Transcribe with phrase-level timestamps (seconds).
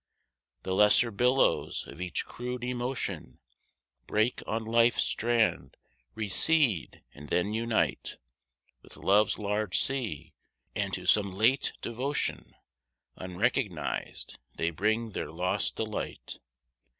[0.63, 3.37] The lesser billows of each crude emotion
[4.07, 5.77] Break on life's strand,
[6.15, 8.17] recede, and then unite
[8.81, 10.33] With love's large sea;
[10.75, 12.55] and to some late devotion
[13.15, 16.39] Unrecognised, they bring their lost delight.